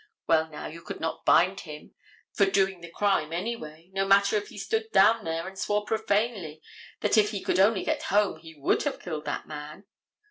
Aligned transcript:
Well, 0.25 0.49
now, 0.49 0.65
you 0.65 0.81
could 0.81 0.99
not 0.99 1.25
bind 1.25 1.59
him 1.59 1.93
for 2.33 2.47
doing 2.47 2.81
the 2.81 2.89
crime 2.89 3.31
anyway, 3.31 3.91
no 3.93 4.03
matter 4.03 4.35
if 4.35 4.47
he 4.47 4.57
stood 4.57 4.91
down 4.91 5.25
there 5.25 5.47
and 5.47 5.59
swore 5.59 5.85
profanely 5.85 6.59
that 7.01 7.19
if 7.19 7.29
he 7.29 7.39
could 7.43 7.59
only 7.59 7.83
get 7.83 8.01
home 8.01 8.39
he 8.39 8.55
would 8.55 8.81
have 8.81 8.99
killed 8.99 9.25
that 9.25 9.47
man. 9.47 9.85